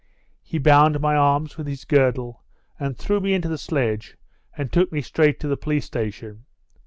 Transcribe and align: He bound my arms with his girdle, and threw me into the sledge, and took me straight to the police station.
He 0.41 0.57
bound 0.57 0.99
my 0.99 1.13
arms 1.15 1.59
with 1.59 1.67
his 1.67 1.85
girdle, 1.85 2.43
and 2.79 2.97
threw 2.97 3.19
me 3.19 3.35
into 3.35 3.47
the 3.47 3.55
sledge, 3.59 4.17
and 4.57 4.71
took 4.71 4.91
me 4.91 4.99
straight 5.01 5.39
to 5.41 5.47
the 5.47 5.57
police 5.57 5.85
station. 5.85 6.45